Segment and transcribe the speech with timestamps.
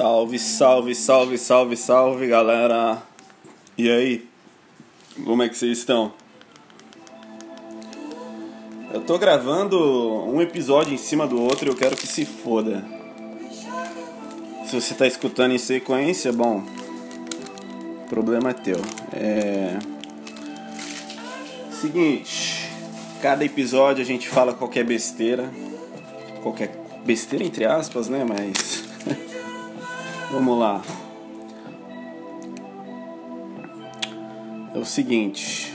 [0.00, 3.02] Salve, salve, salve, salve, salve, galera.
[3.76, 4.26] E aí?
[5.26, 6.14] Como é que vocês estão?
[8.94, 9.78] Eu tô gravando
[10.26, 12.82] um episódio em cima do outro e eu quero que se foda.
[14.64, 16.64] Se você tá escutando em sequência, bom,
[18.08, 18.80] problema é teu.
[19.12, 19.78] É.
[21.78, 22.70] Seguinte,
[23.20, 25.52] cada episódio a gente fala qualquer besteira.
[26.42, 28.24] Qualquer besteira entre aspas, né?
[28.26, 28.59] Mas.
[30.30, 30.80] Vamos lá.
[34.72, 35.72] É o seguinte.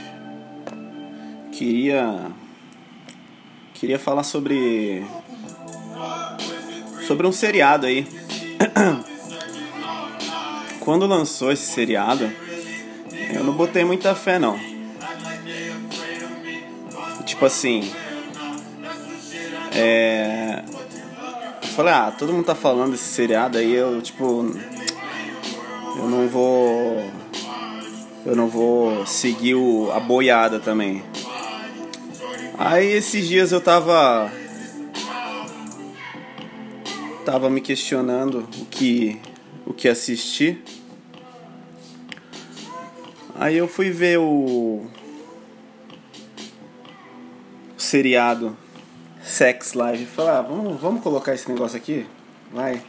[1.52, 2.30] Queria.
[3.74, 5.04] Queria falar sobre.
[7.06, 8.06] Sobre um seriado aí.
[10.80, 12.32] Quando lançou esse seriado,
[13.34, 14.58] eu não botei muita fé não.
[17.26, 17.92] Tipo assim.
[19.74, 20.45] É.
[21.76, 24.50] Falei, ah, todo mundo tá falando desse seriado aí, eu tipo.
[25.94, 27.04] Eu não vou.
[28.24, 31.04] Eu não vou seguir o, a boiada também.
[32.56, 34.32] Aí esses dias eu tava.
[37.26, 39.20] Tava me questionando o que.
[39.66, 40.64] o que assistir.
[43.34, 44.86] Aí eu fui ver o.
[47.76, 48.56] o seriado
[49.36, 50.06] Sex Live.
[50.06, 52.06] Falei, ah, vamos, vamos colocar esse negócio aqui?
[52.50, 52.82] Vai.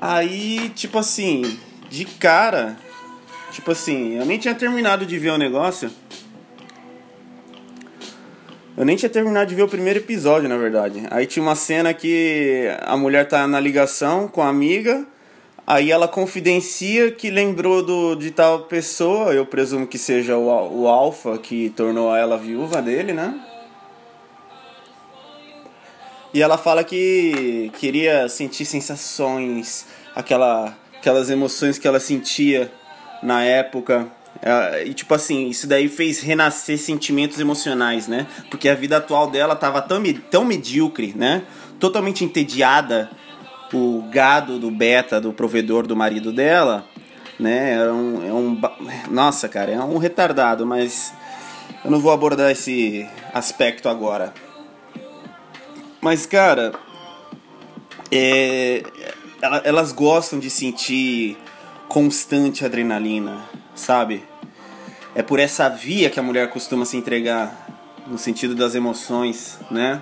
[0.00, 1.56] Aí, tipo assim,
[1.88, 2.76] de cara,
[3.52, 5.88] tipo assim, eu nem tinha terminado de ver o negócio.
[8.76, 11.06] Eu nem tinha terminado de ver o primeiro episódio, na verdade.
[11.08, 15.06] Aí tinha uma cena que a mulher tá na ligação com a amiga.
[15.64, 20.88] Aí ela confidencia que lembrou do, de tal pessoa, eu presumo que seja o, o
[20.88, 23.40] Alpha que tornou ela viúva dele, né?
[26.36, 32.70] E ela fala que queria sentir sensações, aquela, aquelas emoções que ela sentia
[33.22, 34.06] na época.
[34.84, 38.26] E tipo assim, isso daí fez renascer sentimentos emocionais, né?
[38.50, 41.42] Porque a vida atual dela tava tão, tão medíocre, né?
[41.80, 43.10] Totalmente entediada.
[43.72, 46.84] O gado do beta, do provedor do marido dela,
[47.40, 47.76] né?
[47.76, 48.60] É um, é um.
[49.10, 51.14] Nossa, cara, é um retardado, mas
[51.82, 54.34] eu não vou abordar esse aspecto agora.
[56.06, 56.72] Mas, cara,
[58.12, 58.80] é,
[59.64, 61.36] elas gostam de sentir
[61.88, 63.44] constante adrenalina,
[63.74, 64.22] sabe?
[65.16, 67.66] É por essa via que a mulher costuma se entregar,
[68.06, 70.00] no sentido das emoções, né?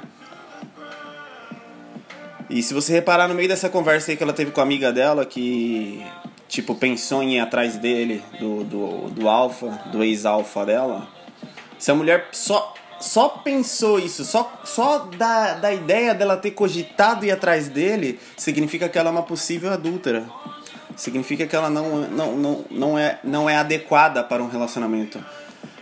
[2.51, 4.93] E se você reparar no meio dessa conversa aí que ela teve com a amiga
[4.93, 6.05] dela, que,
[6.47, 11.09] tipo, pensou em ir atrás dele, do, do, do alfa, do ex-alfa dela,
[11.79, 17.25] se a mulher só só pensou isso, só, só da, da ideia dela ter cogitado
[17.25, 20.25] ir atrás dele, significa que ela é uma possível adúltera.
[20.97, 25.23] Significa que ela não, não, não, não, é, não é adequada para um relacionamento.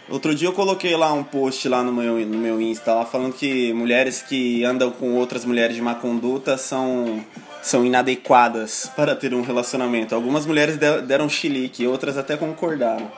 [0.08, 3.32] Outro dia eu coloquei lá um post lá no meu, no meu Insta, lá falando
[3.32, 7.24] que mulheres que andam com outras mulheres de má conduta são,
[7.62, 10.14] são inadequadas para ter um relacionamento.
[10.14, 13.10] Algumas mulheres deram chilique, outras até concordaram.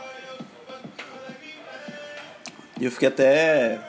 [2.81, 3.81] E eu fiquei até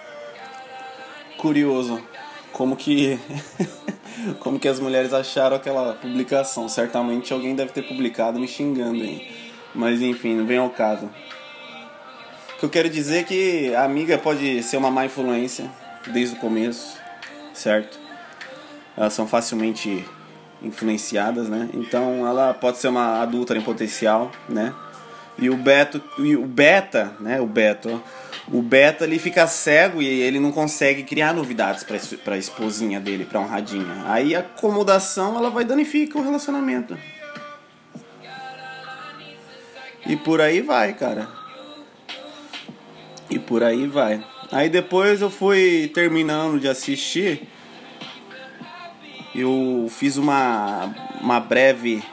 [1.45, 2.01] curioso
[2.51, 3.19] como que
[4.41, 6.67] como que as mulheres acharam aquela publicação.
[6.67, 9.31] Certamente alguém deve ter publicado me xingando aí.
[9.75, 11.05] Mas enfim, não vem ao caso.
[11.05, 15.69] O que eu quero dizer é que a amiga pode ser uma má influência
[16.07, 16.97] desde o começo,
[17.53, 18.00] certo?
[18.97, 20.03] Elas são facilmente
[20.63, 21.69] influenciadas, né?
[21.75, 24.73] Então ela pode ser uma adulta em potencial, né?
[25.38, 27.39] E o Beto, e o Beta, né?
[27.39, 28.01] O Beto,
[28.51, 33.25] o Beta ele fica cego e ele não consegue criar novidades para a esposinha dele,
[33.25, 34.03] para honradinha.
[34.06, 36.97] Aí a acomodação ela vai danificar o relacionamento.
[40.05, 41.28] E por aí vai, cara.
[43.29, 44.23] E por aí vai.
[44.52, 47.47] Aí depois eu fui terminando de assistir.
[49.34, 52.03] Eu fiz uma uma breve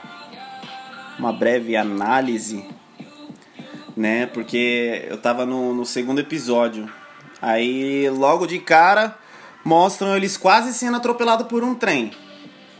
[1.19, 2.65] uma breve análise
[3.95, 4.25] né?
[4.27, 6.89] Porque eu tava no, no segundo episódio.
[7.41, 9.17] Aí logo de cara
[9.63, 12.11] mostram eles quase sendo atropelados por um trem.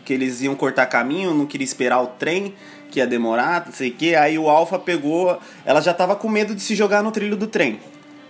[0.05, 2.53] Que eles iam cortar caminho, não queria esperar o trem,
[2.91, 4.15] que ia demorar, não sei o que.
[4.15, 5.39] Aí o Alpha pegou.
[5.65, 7.79] Ela já tava com medo de se jogar no trilho do trem.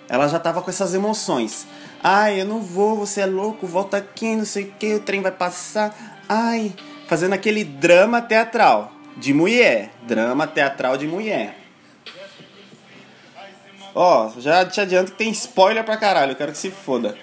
[0.08, 1.66] Ela já tava com essas emoções.
[2.04, 5.22] Ai, eu não vou, você é louco, volta aqui, não sei o que, o trem
[5.22, 6.22] vai passar.
[6.28, 6.74] Ai,
[7.08, 9.92] fazendo aquele drama teatral de mulher.
[10.06, 11.63] Drama teatral de mulher.
[13.96, 17.16] Ó, já te adianto que tem spoiler pra caralho, eu quero que se foda.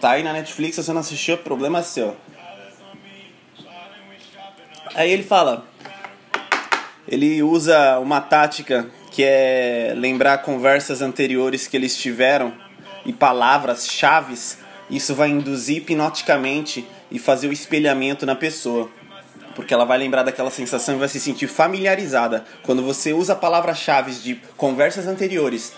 [0.00, 2.16] Tá aí na Netflix, se você não assistiu, problema seu.
[4.94, 5.64] Aí ele fala.
[7.06, 12.52] Ele usa uma tática que é lembrar conversas anteriores que eles tiveram
[13.06, 14.58] e palavras chaves.
[14.90, 18.90] Isso vai induzir hipnoticamente e fazer o espelhamento na pessoa.
[19.54, 22.44] Porque ela vai lembrar daquela sensação e vai se sentir familiarizada.
[22.62, 25.72] Quando você usa palavras-chave de conversas anteriores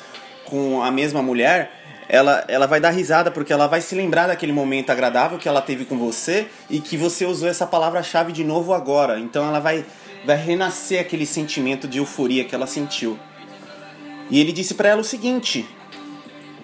[0.45, 1.71] com a mesma mulher,
[2.09, 5.63] ela, ela vai dar risada porque ela vai se lembrar daquele momento agradável que ela
[5.63, 9.21] teve com você e que você usou essa palavra-chave de novo agora.
[9.21, 9.85] Então ela vai,
[10.25, 13.17] vai renascer aquele sentimento de euforia que ela sentiu.
[14.29, 15.65] E ele disse para ela o seguinte: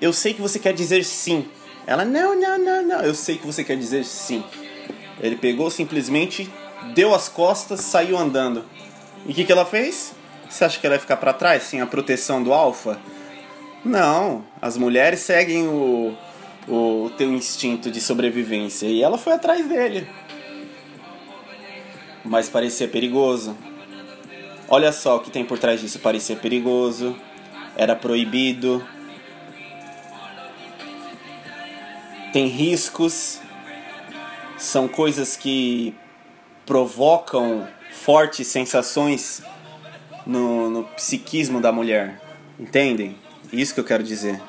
[0.01, 1.47] Eu sei que você quer dizer sim.
[1.87, 4.43] Ela, não, não, não, não, eu sei que você quer dizer sim.
[5.21, 6.53] Ele pegou simplesmente,
[6.93, 8.65] deu as costas, saiu andando.
[9.25, 10.13] E o que, que ela fez?
[10.51, 12.99] Você acha que ela vai ficar para trás sem a proteção do alfa?
[13.87, 16.13] Não, as mulheres seguem o,
[16.67, 20.09] o teu instinto de sobrevivência e ela foi atrás dele.
[22.25, 23.57] Mas parecia perigoso.
[24.69, 27.17] Olha só o que tem por trás disso: parecia perigoso,
[27.77, 28.85] era proibido,
[32.33, 33.39] tem riscos,
[34.59, 35.95] são coisas que
[36.67, 39.45] provocam fortes sensações
[40.27, 42.21] no, no psiquismo da mulher,
[42.59, 43.25] entendem?
[43.53, 44.41] Isso que eu quero dizer.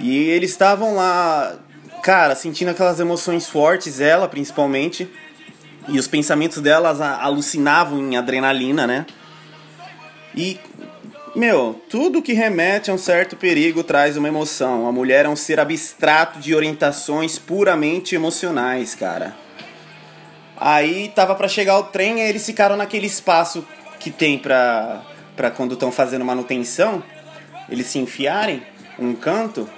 [0.00, 1.56] E eles estavam lá,
[2.02, 5.08] cara, sentindo aquelas emoções fortes, ela principalmente.
[5.88, 9.06] E os pensamentos delas alucinavam em adrenalina, né?
[10.34, 10.58] E,
[11.34, 14.86] meu, tudo que remete a um certo perigo traz uma emoção.
[14.86, 19.34] A mulher é um ser abstrato de orientações puramente emocionais, cara.
[20.56, 23.66] Aí tava para chegar o trem e eles ficaram naquele espaço
[23.98, 25.02] que tem pra
[25.36, 27.02] para quando estão fazendo manutenção,
[27.68, 28.62] eles se enfiarem
[28.98, 29.68] um canto.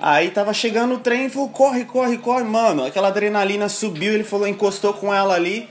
[0.00, 2.84] Aí tava chegando o trem e falou: corre, corre, corre, mano.
[2.84, 5.68] Aquela adrenalina subiu, ele falou, encostou com ela ali.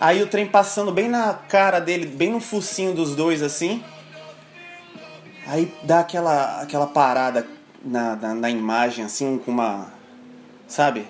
[0.00, 3.82] Aí o trem passando bem na cara dele, bem no focinho dos dois assim.
[5.46, 7.46] Aí dá aquela, aquela parada
[7.84, 9.92] na, na, na imagem, assim, com uma.
[10.66, 11.06] Sabe?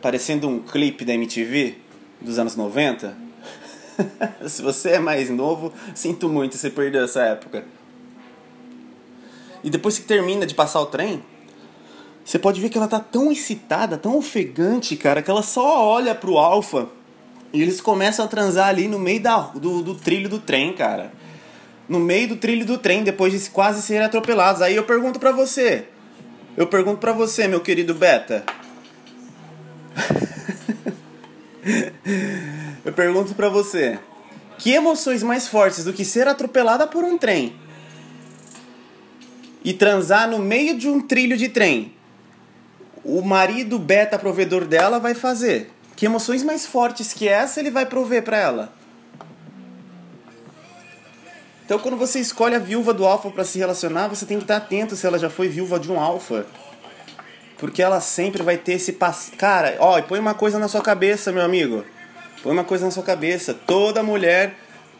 [0.00, 1.78] Parecendo um clipe da MTV
[2.20, 3.16] dos anos 90.
[4.46, 7.64] Se você é mais novo, sinto muito você perdeu essa época.
[9.62, 11.22] E depois que termina de passar o trem,
[12.24, 16.14] você pode ver que ela tá tão excitada, tão ofegante, cara, que ela só olha
[16.14, 16.88] pro Alpha
[17.52, 21.12] e eles começam a transar ali no meio da, do, do trilho do trem, cara.
[21.88, 24.62] No meio do trilho do trem, depois de quase serem atropelados.
[24.62, 25.86] Aí eu pergunto pra você.
[26.56, 28.44] Eu pergunto pra você, meu querido Beta.
[32.84, 33.98] Eu pergunto para você:
[34.58, 37.54] que emoções mais fortes do que ser atropelada por um trem
[39.64, 41.94] e transar no meio de um trilho de trem?
[43.04, 45.70] O marido beta provedor dela vai fazer.
[45.96, 48.72] Que emoções mais fortes que essa ele vai prover para ela?
[51.64, 54.56] Então, quando você escolhe a viúva do alfa para se relacionar, você tem que estar
[54.56, 56.44] atento se ela já foi viúva de um alfa.
[57.56, 59.32] Porque ela sempre vai ter esse pass...
[59.38, 61.84] Cara, ó, põe uma coisa na sua cabeça, meu amigo.
[62.42, 63.54] Põe uma coisa na sua cabeça.
[63.54, 64.54] Toda mulher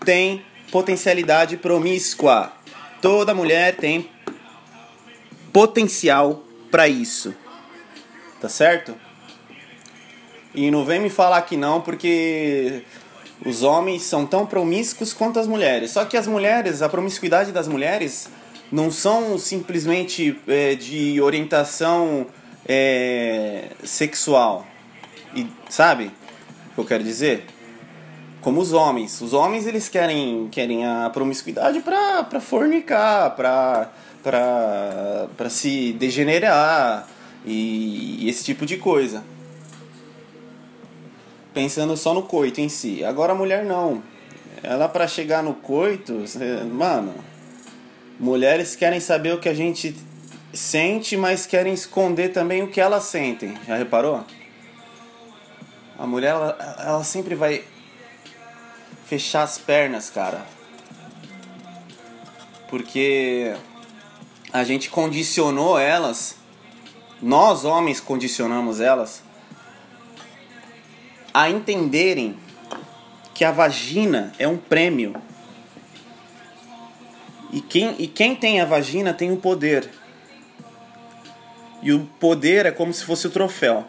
[0.05, 2.53] tem potencialidade promíscua.
[3.00, 4.09] Toda mulher tem
[5.53, 7.34] potencial para isso.
[8.41, 8.94] Tá certo?
[10.55, 12.82] E não vem me falar que não, porque
[13.44, 15.91] os homens são tão promíscuos quanto as mulheres.
[15.91, 18.29] Só que as mulheres, a promiscuidade das mulheres
[18.70, 22.27] não são simplesmente é, de orientação
[22.67, 24.67] é, sexual.
[25.34, 26.11] E, sabe?
[26.74, 27.44] Que eu quero dizer?
[28.41, 29.20] Como os homens.
[29.20, 33.91] Os homens eles querem, querem a promiscuidade pra, pra fornicar, pra,
[34.22, 37.08] pra, pra se degenerar
[37.44, 39.22] e, e esse tipo de coisa.
[41.55, 43.05] Pensando só no coito em si.
[43.05, 44.02] Agora a mulher não.
[44.62, 46.24] Ela para chegar no coito,
[46.72, 47.12] mano,
[48.19, 49.94] mulheres querem saber o que a gente
[50.55, 53.55] sente, mas querem esconder também o que elas sentem.
[53.67, 54.24] Já reparou?
[56.03, 57.65] A mulher, ela, ela sempre vai
[59.06, 60.44] fechar as pernas, cara.
[62.69, 63.55] Porque
[64.53, 66.39] a gente condicionou elas,
[67.23, 69.23] nós homens condicionamos elas
[71.32, 72.37] a entenderem
[73.32, 75.15] que a vagina é um prêmio.
[77.53, 79.89] E quem, e quem tem a vagina tem o poder.
[81.81, 83.87] E o poder é como se fosse o troféu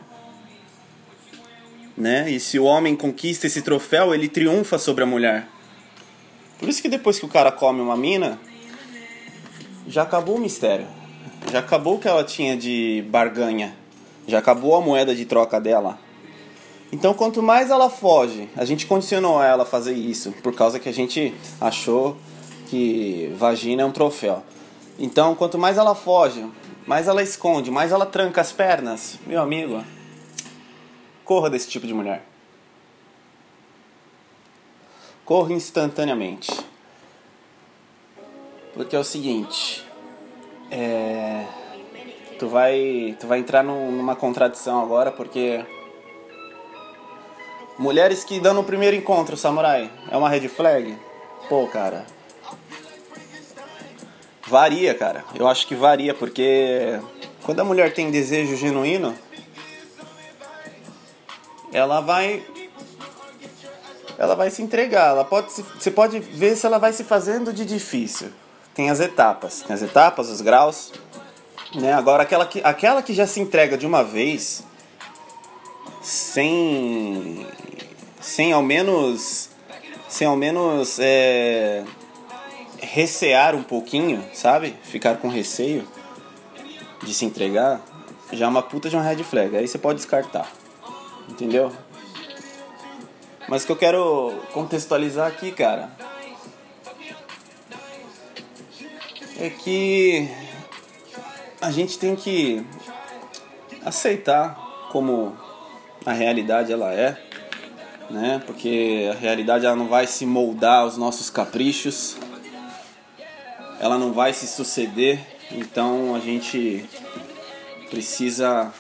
[1.97, 2.29] né?
[2.29, 5.47] E se o homem conquista esse troféu, ele triunfa sobre a mulher.
[6.59, 8.39] Por isso que depois que o cara come uma mina,
[9.88, 10.88] já acabou o mistério.
[11.51, 13.75] Já acabou o que ela tinha de barganha.
[14.27, 16.00] Já acabou a moeda de troca dela.
[16.91, 20.88] Então, quanto mais ela foge, a gente condicionou ela a fazer isso por causa que
[20.88, 22.15] a gente achou
[22.67, 24.43] que vagina é um troféu.
[24.97, 26.45] Então, quanto mais ela foge,
[26.85, 29.83] mais ela esconde, mais ela tranca as pernas, meu amigo,
[31.23, 32.23] corra desse tipo de mulher.
[35.25, 36.51] Corra instantaneamente.
[38.73, 39.85] Porque é o seguinte,
[40.71, 41.45] é,
[42.39, 45.63] tu vai, tu vai entrar numa contradição agora porque
[47.77, 50.97] mulheres que dão no primeiro encontro, samurai, é uma red flag?
[51.47, 52.05] Pô, cara.
[54.47, 55.23] Varia, cara.
[55.35, 56.99] Eu acho que varia porque
[57.43, 59.15] quando a mulher tem desejo genuíno,
[61.73, 62.45] ela vai
[64.17, 67.65] ela vai se entregar, ela pode você pode ver se ela vai se fazendo de
[67.65, 68.29] difícil.
[68.73, 70.93] Tem as etapas, tem as etapas, os graus,
[71.75, 71.93] né?
[71.93, 74.63] Agora aquela que aquela que já se entrega de uma vez
[76.01, 77.45] sem
[78.21, 79.49] sem ao menos
[80.07, 81.83] sem ao menos é,
[82.79, 84.75] recear um pouquinho, sabe?
[84.83, 85.87] Ficar com receio
[87.01, 87.81] de se entregar,
[88.31, 89.57] já é uma puta de uma red flag.
[89.57, 90.62] Aí você pode descartar.
[91.29, 91.71] Entendeu?
[93.47, 95.91] Mas que eu quero contextualizar aqui, cara,
[99.37, 100.29] é que
[101.61, 102.65] a gente tem que
[103.85, 104.55] aceitar
[104.91, 105.35] como
[106.05, 107.21] a realidade ela é,
[108.09, 108.41] né?
[108.45, 112.17] Porque a realidade ela não vai se moldar aos nossos caprichos,
[113.79, 115.19] ela não vai se suceder,
[115.51, 116.85] então a gente
[117.89, 118.73] precisa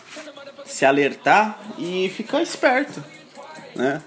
[0.65, 3.03] se alertar e ficar esperto,
[3.75, 4.01] né?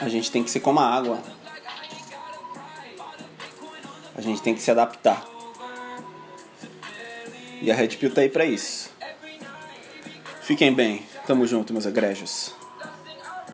[0.00, 1.20] A gente tem que ser como a água.
[4.16, 5.24] A gente tem que se adaptar.
[7.60, 8.90] E a Red Pill tá aí pra isso.
[10.42, 11.04] Fiquem bem.
[11.26, 12.57] Tamo junto, meus egrégios.